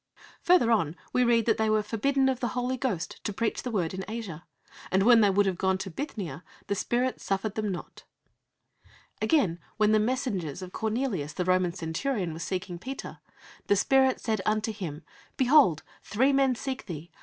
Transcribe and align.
Further 0.41 0.71
on 0.71 0.95
we 1.13 1.23
read 1.23 1.45
that 1.45 1.59
they 1.59 1.69
"were 1.69 1.83
forbidden 1.83 2.27
of 2.27 2.39
the 2.39 2.47
Holy 2.57 2.75
Ghost 2.75 3.23
to 3.23 3.31
preach 3.31 3.61
the 3.61 3.69
word 3.69 3.93
in 3.93 4.03
Asia"; 4.07 4.45
and 4.89 5.03
when 5.03 5.21
they 5.21 5.29
would 5.29 5.45
have 5.45 5.59
gone 5.59 5.73
into 5.75 5.91
Bithynia, 5.91 6.43
"the 6.65 6.73
Spirit 6.73 7.21
suffered 7.21 7.53
them 7.53 7.71
not" 7.71 8.01
(Acts 8.01 8.01
xvi. 8.01 8.81
6, 8.85 8.87
7). 9.29 9.39
Again, 9.45 9.59
when 9.77 9.91
the 9.91 9.99
messengers 9.99 10.63
of 10.63 10.71
Cornelius, 10.73 11.33
the 11.33 11.45
Roman 11.45 11.73
centurion, 11.73 12.33
were 12.33 12.39
seeking 12.39 12.79
Peter, 12.79 13.19
"the 13.67 13.75
Spirit 13.75 14.19
said 14.19 14.41
unto 14.43 14.71
him, 14.71 15.03
Behold, 15.37 15.83
three 16.01 16.33
men 16.33 16.55
seek 16.55 16.87
thee. 16.87 17.11